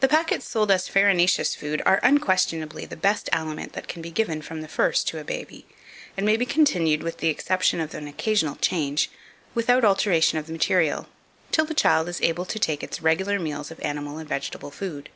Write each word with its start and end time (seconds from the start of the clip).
The 0.00 0.08
packets 0.08 0.50
sold 0.50 0.70
as 0.72 0.88
farinaceous 0.88 1.54
food 1.54 1.80
are 1.86 2.00
unquestionably 2.02 2.84
the 2.84 2.96
best 2.96 3.28
aliment 3.30 3.72
that 3.74 3.86
can 3.86 4.02
be 4.02 4.10
given 4.10 4.42
from 4.42 4.62
the 4.62 4.66
first 4.66 5.06
to 5.06 5.20
a 5.20 5.22
baby, 5.22 5.64
and 6.16 6.26
may 6.26 6.36
be 6.36 6.44
continued, 6.44 7.04
with 7.04 7.18
the 7.18 7.28
exception 7.28 7.78
of 7.78 7.94
an 7.94 8.08
occasional 8.08 8.56
change, 8.56 9.10
without 9.54 9.84
alteration 9.84 10.38
of 10.40 10.46
the 10.46 10.52
material, 10.52 11.08
till 11.52 11.64
the 11.66 11.72
child 11.72 12.08
is 12.08 12.20
able 12.20 12.46
to 12.46 12.58
take 12.58 12.82
its 12.82 13.00
regular 13.00 13.38
meals 13.38 13.70
of 13.70 13.78
animal 13.78 14.18
and 14.18 14.28
vegetable 14.28 14.72
food. 14.72 15.08